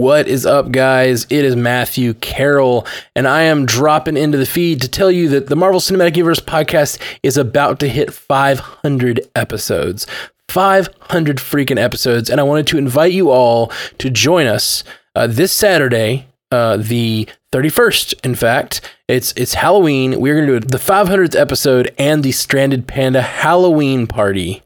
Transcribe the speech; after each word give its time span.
What 0.00 0.28
is 0.28 0.46
up, 0.46 0.72
guys? 0.72 1.26
It 1.28 1.44
is 1.44 1.54
Matthew 1.56 2.14
Carroll, 2.14 2.86
and 3.14 3.28
I 3.28 3.42
am 3.42 3.66
dropping 3.66 4.16
into 4.16 4.38
the 4.38 4.46
feed 4.46 4.80
to 4.80 4.88
tell 4.88 5.10
you 5.10 5.28
that 5.28 5.48
the 5.48 5.56
Marvel 5.56 5.78
Cinematic 5.78 6.16
Universe 6.16 6.40
podcast 6.40 6.98
is 7.22 7.36
about 7.36 7.78
to 7.80 7.86
hit 7.86 8.10
500 8.10 9.20
episodes. 9.34 10.06
500 10.48 11.36
freaking 11.36 11.78
episodes, 11.78 12.30
and 12.30 12.40
I 12.40 12.44
wanted 12.44 12.66
to 12.68 12.78
invite 12.78 13.12
you 13.12 13.28
all 13.28 13.70
to 13.98 14.08
join 14.08 14.46
us 14.46 14.84
uh, 15.14 15.26
this 15.26 15.52
Saturday, 15.52 16.28
uh, 16.50 16.78
the 16.78 17.28
31st. 17.52 18.24
In 18.24 18.34
fact, 18.34 18.80
it's 19.06 19.34
it's 19.36 19.52
Halloween. 19.52 20.18
We're 20.18 20.36
going 20.36 20.46
to 20.46 20.60
do 20.60 20.66
the 20.66 20.78
500th 20.82 21.38
episode 21.38 21.94
and 21.98 22.22
the 22.22 22.32
Stranded 22.32 22.86
Panda 22.86 23.20
Halloween 23.20 24.06
party 24.06 24.62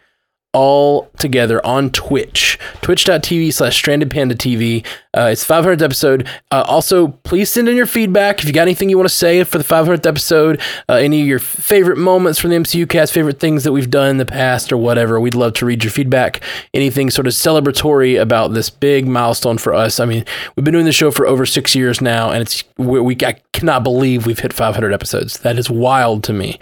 all 0.54 1.10
together 1.18 1.64
on 1.66 1.90
Twitch, 1.90 2.58
twitch.tv 2.80 3.52
slash 3.52 3.76
stranded 3.76 4.10
panda 4.10 4.34
TV. 4.34 4.86
Uh, 5.16 5.28
it's 5.32 5.46
500th 5.46 5.82
episode. 5.82 6.28
Uh, 6.50 6.64
also, 6.66 7.08
please 7.08 7.50
send 7.50 7.68
in 7.68 7.76
your 7.76 7.86
feedback. 7.86 8.40
If 8.40 8.46
you 8.46 8.52
got 8.52 8.62
anything 8.62 8.88
you 8.88 8.96
want 8.96 9.08
to 9.08 9.14
say 9.14 9.44
for 9.44 9.58
the 9.58 9.64
500th 9.64 10.06
episode, 10.06 10.60
uh, 10.88 10.94
any 10.94 11.20
of 11.20 11.26
your 11.26 11.38
favorite 11.38 11.98
moments 11.98 12.38
from 12.38 12.50
the 12.50 12.56
MCU 12.56 12.88
cast, 12.88 13.12
favorite 13.12 13.38
things 13.38 13.64
that 13.64 13.72
we've 13.72 13.90
done 13.90 14.10
in 14.10 14.16
the 14.18 14.26
past 14.26 14.72
or 14.72 14.76
whatever, 14.76 15.20
we'd 15.20 15.34
love 15.34 15.52
to 15.54 15.66
read 15.66 15.84
your 15.84 15.90
feedback. 15.90 16.40
Anything 16.72 17.10
sort 17.10 17.26
of 17.26 17.32
celebratory 17.32 18.20
about 18.20 18.54
this 18.54 18.70
big 18.70 19.06
milestone 19.06 19.58
for 19.58 19.74
us. 19.74 20.00
I 20.00 20.06
mean, 20.06 20.24
we've 20.56 20.64
been 20.64 20.72
doing 20.72 20.86
this 20.86 20.94
show 20.94 21.10
for 21.10 21.26
over 21.26 21.44
six 21.44 21.74
years 21.74 22.00
now, 22.00 22.30
and 22.30 22.42
it's 22.42 22.64
we, 22.78 23.00
we 23.00 23.16
I 23.24 23.36
cannot 23.52 23.82
believe 23.82 24.26
we've 24.26 24.38
hit 24.38 24.52
500 24.52 24.92
episodes. 24.92 25.38
That 25.40 25.58
is 25.58 25.68
wild 25.68 26.24
to 26.24 26.32
me. 26.32 26.58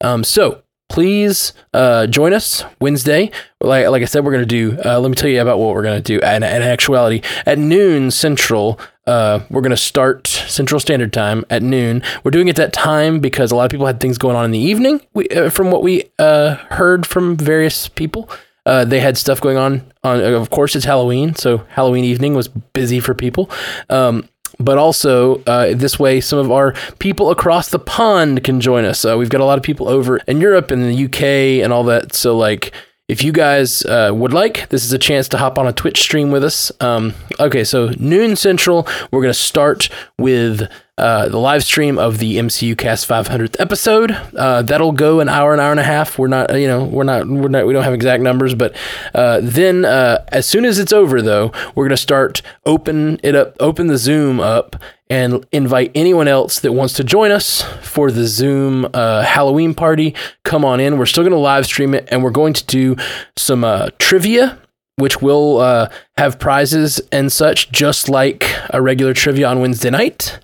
Um, 0.00 0.24
so 0.24 0.63
please 0.88 1.52
uh, 1.72 2.06
join 2.06 2.32
us 2.32 2.64
Wednesday. 2.80 3.30
Like, 3.60 3.88
like 3.88 4.02
I 4.02 4.04
said, 4.04 4.24
we're 4.24 4.32
going 4.32 4.46
to 4.46 4.46
do, 4.46 4.78
uh, 4.84 5.00
let 5.00 5.08
me 5.08 5.14
tell 5.14 5.30
you 5.30 5.40
about 5.40 5.58
what 5.58 5.74
we're 5.74 5.82
going 5.82 6.02
to 6.02 6.18
do. 6.18 6.20
And 6.24 6.44
in 6.44 6.62
actuality, 6.62 7.22
at 7.46 7.58
noon 7.58 8.10
Central, 8.10 8.78
uh, 9.06 9.40
we're 9.50 9.60
going 9.60 9.70
to 9.70 9.76
start 9.76 10.26
Central 10.26 10.80
Standard 10.80 11.12
Time 11.12 11.44
at 11.50 11.62
noon. 11.62 12.02
We're 12.22 12.30
doing 12.30 12.48
it 12.48 12.56
that 12.56 12.72
time 12.72 13.20
because 13.20 13.50
a 13.50 13.56
lot 13.56 13.64
of 13.64 13.70
people 13.70 13.86
had 13.86 14.00
things 14.00 14.18
going 14.18 14.36
on 14.36 14.44
in 14.44 14.50
the 14.50 14.58
evening, 14.58 15.00
we, 15.14 15.28
uh, 15.28 15.50
from 15.50 15.70
what 15.70 15.82
we 15.82 16.04
uh, 16.18 16.56
heard 16.70 17.06
from 17.06 17.36
various 17.36 17.88
people. 17.88 18.30
Uh, 18.66 18.84
they 18.84 19.00
had 19.00 19.18
stuff 19.18 19.40
going 19.40 19.58
on. 19.58 19.92
On 20.04 20.20
of 20.22 20.48
course, 20.48 20.74
it's 20.74 20.86
Halloween, 20.86 21.34
so 21.34 21.58
Halloween 21.68 22.04
evening 22.04 22.34
was 22.34 22.48
busy 22.48 22.98
for 22.98 23.14
people. 23.14 23.50
Um, 23.90 24.26
but 24.58 24.78
also 24.78 25.42
uh, 25.44 25.74
this 25.74 25.98
way 25.98 26.20
some 26.20 26.38
of 26.38 26.50
our 26.50 26.72
people 26.98 27.30
across 27.30 27.68
the 27.68 27.78
pond 27.78 28.44
can 28.44 28.60
join 28.60 28.84
us. 28.84 29.04
Uh, 29.04 29.16
we've 29.18 29.30
got 29.30 29.40
a 29.40 29.44
lot 29.44 29.58
of 29.58 29.64
people 29.64 29.88
over 29.88 30.18
in 30.28 30.40
Europe 30.40 30.70
and 30.70 30.82
the 30.82 31.04
UK 31.04 31.62
and 31.62 31.72
all 31.72 31.84
that. 31.84 32.14
So 32.14 32.36
like 32.36 32.72
if 33.08 33.22
you 33.22 33.32
guys 33.32 33.82
uh, 33.84 34.12
would 34.14 34.32
like, 34.32 34.68
this 34.70 34.84
is 34.84 34.92
a 34.92 34.98
chance 34.98 35.28
to 35.28 35.38
hop 35.38 35.58
on 35.58 35.66
a 35.66 35.72
Twitch 35.72 36.00
stream 36.00 36.30
with 36.30 36.42
us. 36.42 36.72
Um, 36.80 37.14
okay, 37.38 37.62
so 37.62 37.90
noon 37.98 38.34
central, 38.34 38.86
we're 39.10 39.20
going 39.20 39.32
to 39.32 39.38
start 39.38 39.90
with 40.18 40.62
uh, 40.96 41.28
the 41.28 41.38
live 41.38 41.64
stream 41.64 41.98
of 41.98 42.18
the 42.18 42.36
MCU 42.36 42.78
Cast 42.78 43.08
500th 43.08 43.56
episode. 43.58 44.12
Uh, 44.36 44.62
that'll 44.62 44.92
go 44.92 45.18
an 45.18 45.28
hour, 45.28 45.52
an 45.52 45.58
hour 45.58 45.72
and 45.72 45.80
a 45.80 45.84
half. 45.84 46.18
We're 46.18 46.28
not, 46.28 46.56
you 46.58 46.68
know, 46.68 46.84
we're 46.84 47.02
not, 47.04 47.26
we're 47.26 47.48
not, 47.48 47.66
we 47.66 47.72
don't 47.72 47.82
have 47.82 47.94
exact 47.94 48.22
numbers, 48.22 48.54
but 48.54 48.76
uh, 49.12 49.40
then 49.42 49.84
uh, 49.84 50.24
as 50.28 50.46
soon 50.46 50.64
as 50.64 50.78
it's 50.78 50.92
over, 50.92 51.20
though, 51.20 51.50
we're 51.74 51.86
gonna 51.86 51.96
start 51.96 52.42
open 52.64 53.18
it 53.24 53.34
up, 53.34 53.56
open 53.58 53.88
the 53.88 53.98
Zoom 53.98 54.38
up, 54.38 54.76
and 55.10 55.44
invite 55.50 55.90
anyone 55.96 56.28
else 56.28 56.60
that 56.60 56.72
wants 56.72 56.94
to 56.94 57.04
join 57.04 57.32
us 57.32 57.62
for 57.82 58.12
the 58.12 58.26
Zoom 58.26 58.88
uh, 58.94 59.22
Halloween 59.22 59.74
party. 59.74 60.14
Come 60.44 60.64
on 60.64 60.78
in. 60.78 60.96
We're 60.96 61.06
still 61.06 61.24
gonna 61.24 61.36
live 61.36 61.66
stream 61.66 61.94
it, 61.94 62.06
and 62.12 62.22
we're 62.22 62.30
going 62.30 62.52
to 62.54 62.64
do 62.66 62.96
some 63.36 63.64
uh, 63.64 63.90
trivia 63.98 64.58
which 64.96 65.20
will 65.20 65.58
uh, 65.58 65.90
have 66.16 66.38
prizes 66.38 67.00
and 67.10 67.32
such, 67.32 67.72
just 67.72 68.08
like 68.08 68.48
a 68.70 68.80
regular 68.80 69.12
trivia 69.12 69.48
on 69.48 69.60
Wednesday 69.60 69.90
night. 69.90 70.38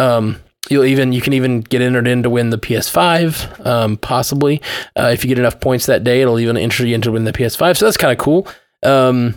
Um, 0.00 0.40
you'll 0.68 0.84
even 0.84 1.12
you 1.12 1.20
can 1.20 1.32
even 1.32 1.60
get 1.60 1.82
entered 1.82 2.06
in 2.06 2.22
to 2.22 2.30
win 2.30 2.50
the 2.50 2.58
PS5, 2.58 3.66
um, 3.66 3.96
possibly 3.98 4.62
uh, 4.98 5.10
if 5.12 5.24
you 5.24 5.28
get 5.28 5.38
enough 5.38 5.60
points 5.60 5.86
that 5.86 6.04
day. 6.04 6.22
It'll 6.22 6.38
even 6.38 6.56
enter 6.56 6.86
you 6.86 6.94
into 6.94 7.12
win 7.12 7.24
the 7.24 7.32
PS5. 7.32 7.76
So 7.76 7.84
that's 7.84 7.96
kind 7.96 8.12
of 8.12 8.18
cool. 8.18 8.46
Um, 8.82 9.34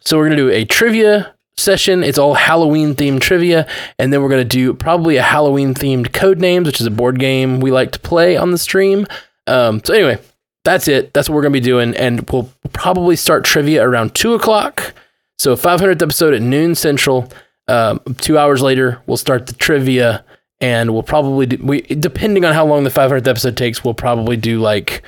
so 0.00 0.16
we're 0.16 0.24
gonna 0.24 0.36
do 0.36 0.50
a 0.50 0.64
trivia 0.64 1.34
session. 1.56 2.04
It's 2.04 2.18
all 2.18 2.34
Halloween 2.34 2.94
themed 2.94 3.20
trivia, 3.20 3.66
and 3.98 4.12
then 4.12 4.22
we're 4.22 4.28
gonna 4.28 4.44
do 4.44 4.72
probably 4.74 5.16
a 5.16 5.22
Halloween 5.22 5.74
themed 5.74 6.08
Codenames, 6.08 6.66
which 6.66 6.80
is 6.80 6.86
a 6.86 6.90
board 6.90 7.18
game 7.18 7.60
we 7.60 7.70
like 7.70 7.90
to 7.92 7.98
play 7.98 8.36
on 8.36 8.52
the 8.52 8.58
stream. 8.58 9.06
Um, 9.46 9.82
so 9.84 9.94
anyway, 9.94 10.18
that's 10.64 10.86
it. 10.86 11.12
That's 11.12 11.28
what 11.28 11.36
we're 11.36 11.42
gonna 11.42 11.52
be 11.52 11.60
doing, 11.60 11.96
and 11.96 12.28
we'll 12.30 12.50
probably 12.72 13.16
start 13.16 13.44
trivia 13.44 13.86
around 13.86 14.14
two 14.14 14.34
o'clock. 14.34 14.94
So 15.38 15.56
500th 15.56 16.02
episode 16.02 16.34
at 16.34 16.42
noon 16.42 16.74
central. 16.74 17.30
Um, 17.68 18.00
two 18.20 18.38
hours 18.38 18.62
later, 18.62 19.00
we'll 19.06 19.16
start 19.16 19.46
the 19.46 19.52
trivia, 19.52 20.24
and 20.60 20.92
we'll 20.92 21.02
probably 21.02 21.46
do, 21.46 21.58
we 21.62 21.82
depending 21.82 22.44
on 22.44 22.54
how 22.54 22.66
long 22.66 22.84
the 22.84 22.90
500th 22.90 23.28
episode 23.28 23.56
takes, 23.56 23.84
we'll 23.84 23.94
probably 23.94 24.36
do 24.36 24.60
like 24.60 25.02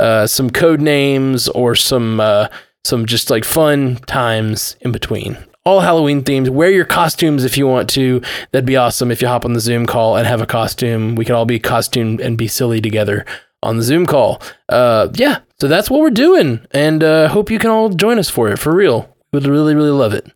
uh, 0.00 0.26
some 0.26 0.50
Codenames 0.50 1.48
or 1.54 1.74
some 1.74 2.20
uh, 2.20 2.48
some 2.84 3.06
just 3.06 3.30
like 3.30 3.44
fun 3.44 3.96
times 4.06 4.76
in 4.80 4.92
between. 4.92 5.36
All 5.64 5.80
Halloween 5.80 6.22
themed. 6.22 6.48
Wear 6.48 6.70
your 6.70 6.86
costumes 6.86 7.44
if 7.44 7.58
you 7.58 7.66
want 7.66 7.90
to. 7.90 8.22
That'd 8.52 8.64
be 8.64 8.76
awesome 8.76 9.10
if 9.10 9.20
you 9.20 9.28
hop 9.28 9.44
on 9.44 9.52
the 9.52 9.60
Zoom 9.60 9.84
call 9.84 10.16
and 10.16 10.26
have 10.26 10.40
a 10.40 10.46
costume. 10.46 11.14
We 11.14 11.26
can 11.26 11.34
all 11.34 11.44
be 11.44 11.58
costumed 11.58 12.20
and 12.20 12.38
be 12.38 12.48
silly 12.48 12.80
together 12.80 13.26
on 13.62 13.76
the 13.76 13.82
Zoom 13.82 14.06
call. 14.06 14.40
Uh, 14.68 15.08
yeah, 15.14 15.40
so 15.60 15.68
that's 15.68 15.90
what 15.90 16.00
we're 16.00 16.10
doing, 16.10 16.66
and 16.70 17.04
uh, 17.04 17.28
hope 17.28 17.50
you 17.50 17.58
can 17.58 17.70
all 17.70 17.90
join 17.90 18.18
us 18.18 18.30
for 18.30 18.48
it 18.48 18.58
for 18.58 18.74
real. 18.74 19.14
Would 19.32 19.46
really 19.46 19.74
really 19.74 19.90
love 19.90 20.14
it. 20.14 20.26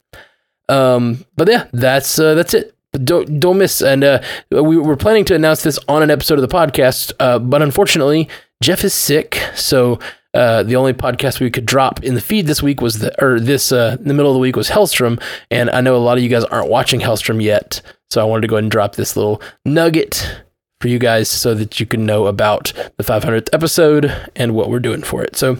Um, 0.72 1.24
but 1.36 1.48
yeah, 1.48 1.66
that's 1.72 2.18
uh, 2.18 2.34
that's 2.34 2.54
it. 2.54 2.74
But 2.92 3.04
don't 3.04 3.40
don't 3.40 3.58
miss. 3.58 3.82
And 3.82 4.04
uh, 4.04 4.22
we 4.50 4.76
were 4.76 4.96
planning 4.96 5.24
to 5.26 5.34
announce 5.34 5.62
this 5.62 5.78
on 5.88 6.02
an 6.02 6.10
episode 6.10 6.38
of 6.38 6.48
the 6.48 6.54
podcast, 6.54 7.12
uh, 7.20 7.38
but 7.38 7.62
unfortunately, 7.62 8.28
Jeff 8.62 8.84
is 8.84 8.94
sick, 8.94 9.40
so. 9.54 9.98
Uh, 10.34 10.62
the 10.62 10.76
only 10.76 10.94
podcast 10.94 11.40
we 11.40 11.50
could 11.50 11.66
drop 11.66 12.02
in 12.02 12.14
the 12.14 12.20
feed 12.22 12.46
this 12.46 12.62
week 12.62 12.80
was 12.80 13.00
the 13.00 13.22
or 13.22 13.38
this 13.38 13.70
uh, 13.70 13.98
in 14.00 14.08
the 14.08 14.14
middle 14.14 14.30
of 14.30 14.34
the 14.34 14.40
week 14.40 14.56
was 14.56 14.70
Helstrom, 14.70 15.22
and 15.50 15.68
I 15.68 15.82
know 15.82 15.94
a 15.94 15.98
lot 15.98 16.16
of 16.16 16.24
you 16.24 16.30
guys 16.30 16.42
aren't 16.44 16.70
watching 16.70 17.00
Helstrom 17.00 17.42
yet, 17.42 17.82
so 18.08 18.18
I 18.18 18.24
wanted 18.24 18.40
to 18.40 18.48
go 18.48 18.56
ahead 18.56 18.64
and 18.64 18.70
drop 18.70 18.94
this 18.94 19.14
little 19.14 19.42
nugget 19.66 20.40
for 20.80 20.88
you 20.88 20.98
guys 20.98 21.28
so 21.28 21.52
that 21.52 21.78
you 21.80 21.84
can 21.84 22.06
know 22.06 22.28
about 22.28 22.72
the 22.96 23.04
500th 23.04 23.50
episode 23.52 24.10
and 24.34 24.54
what 24.54 24.70
we're 24.70 24.80
doing 24.80 25.02
for 25.02 25.22
it. 25.22 25.36
So 25.36 25.58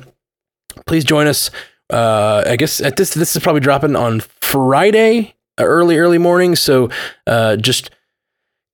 please 0.87 1.05
join 1.05 1.27
us 1.27 1.51
uh, 1.93 2.43
I 2.47 2.57
guess 2.57 2.81
at 2.81 2.97
this 2.97 3.15
this 3.15 3.37
is 3.37 3.43
probably 3.43 3.61
dropping 3.61 3.97
on 3.97 4.21
Friday, 4.53 5.35
uh, 5.59 5.65
early 5.65 5.97
early 5.97 6.19
morning. 6.19 6.55
So 6.57 6.91
uh, 7.27 7.57
just 7.57 7.89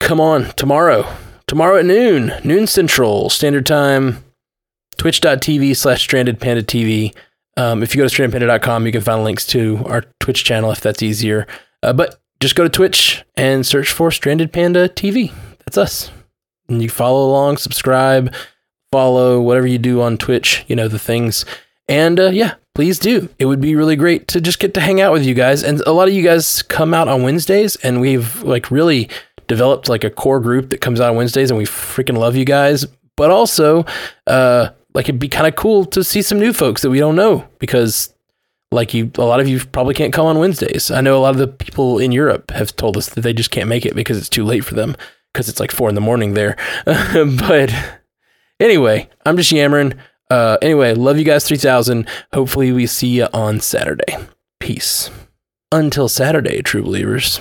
come 0.01 0.21
on 0.21 0.47
tomorrow, 0.57 1.07
tomorrow 1.47 1.79
at 1.79 1.85
noon, 1.85 2.33
noon 2.43 2.67
central 2.67 3.31
standard 3.31 3.65
time. 3.65 4.25
Twitch.tv 4.97 5.77
slash 5.77 6.03
stranded 6.03 6.41
panda 6.41 6.65
TV. 6.65 7.15
Um, 7.57 7.85
if 7.85 7.95
you 7.95 8.03
go 8.03 8.09
to 8.09 8.13
strandedpanda.com, 8.13 8.87
you 8.87 8.91
can 8.91 9.01
find 9.01 9.23
links 9.23 9.47
to 9.49 9.81
our 9.87 10.03
Twitch 10.19 10.43
channel 10.43 10.73
if 10.73 10.81
that's 10.81 11.05
easier. 11.05 11.47
Uh, 11.85 11.93
but 11.93 12.21
just 12.41 12.57
go 12.57 12.65
to 12.65 12.69
Twitch 12.69 13.25
and 13.37 13.65
search 13.65 13.93
for 13.93 14.11
Stranded 14.11 14.53
Panda 14.53 14.89
TV. 14.89 15.33
That's 15.61 15.79
us. 15.79 16.11
And 16.69 16.83
you 16.83 16.89
follow 16.89 17.29
along, 17.31 17.59
subscribe, 17.59 18.35
follow, 18.91 19.41
whatever 19.41 19.69
you 19.69 19.79
do 19.79 20.03
on 20.03 20.19
Twitch, 20.19 20.65
you 20.67 20.75
know, 20.75 20.89
the 20.89 20.99
things. 20.99 21.45
And 21.89 22.19
uh, 22.19 22.31
yeah, 22.31 22.55
please 22.79 23.01
do. 23.01 23.29
It 23.41 23.47
would 23.47 23.61
be 23.61 23.75
really 23.75 23.97
great 23.97 24.29
to 24.29 24.41
just 24.41 24.61
get 24.61 24.73
to 24.75 24.81
hang 24.81 25.01
out 25.01 25.13
with 25.13 25.27
you 25.27 25.35
guys. 25.35 25.65
And 25.65 25.81
a 25.81 25.91
lot 25.91 26.07
of 26.07 26.15
you 26.15 26.23
guys 26.23 26.63
come 26.63 26.95
out 26.95 27.09
on 27.09 27.25
Wednesdays, 27.25 27.75
and 27.75 28.01
we've 28.01 28.41
like 28.45 28.71
really 28.71 29.09
developed 29.49 29.89
like 29.89 30.05
a 30.05 30.11
core 30.11 30.39
group 30.39 30.71
that 30.71 30.81
comes 30.81 31.01
out 31.01 31.11
on 31.11 31.17
Wednesdays, 31.17 31.51
and 31.51 31.59
we 31.59 31.65
freaking 31.65 32.17
love 32.17 32.37
you 32.37 32.45
guys. 32.45 32.87
But 33.17 33.33
also, 33.33 33.85
uh, 34.29 34.69
like 34.95 35.07
it'd 35.07 35.19
be 35.19 35.27
kind 35.27 35.49
of 35.49 35.57
cool 35.57 35.87
to 35.87 36.05
see 36.05 36.23
some 36.23 36.39
new 36.39 36.53
folks 36.53 36.83
that 36.83 36.91
we 36.91 37.01
don't 37.01 37.17
know 37.17 37.49
because 37.59 38.15
like 38.71 38.95
you 38.95 39.11
a 39.19 39.25
lot 39.25 39.41
of 39.41 39.49
you 39.49 39.59
probably 39.59 39.95
can't 39.95 40.13
come 40.13 40.27
on 40.27 40.39
Wednesdays. 40.39 40.93
I 40.93 41.01
know 41.01 41.19
a 41.19 41.23
lot 41.23 41.35
of 41.35 41.39
the 41.39 41.49
people 41.49 41.99
in 41.99 42.13
Europe 42.13 42.53
have 42.53 42.77
told 42.77 42.97
us 42.97 43.09
that 43.09 43.23
they 43.23 43.33
just 43.33 43.51
can't 43.51 43.69
make 43.69 43.87
it 43.87 43.97
because 43.97 44.19
it's 44.19 44.29
too 44.29 44.45
late 44.45 44.65
for 44.65 44.77
them 44.77 44.95
because 45.33 45.49
it's 45.49 45.59
like 45.59 45.73
four 45.73 45.89
in 45.89 45.97
the 45.97 46.01
morning 46.01 46.35
there. 46.35 46.57
but 46.85 47.75
anyway, 48.61 49.11
I'm 49.27 49.37
just 49.37 49.51
yammering. 49.51 49.95
Uh, 50.31 50.59
anyway, 50.61 50.95
love 50.95 51.19
you 51.19 51.25
guys 51.25 51.47
3000. 51.47 52.07
Hopefully, 52.33 52.73
we 52.73 52.87
see 52.87 53.09
you 53.09 53.29
on 53.33 53.61
Saturday. 53.61 54.17
Peace. 54.61 55.11
Until 55.73 56.09
Saturday, 56.09 56.63
true 56.63 56.83
believers. 56.83 57.41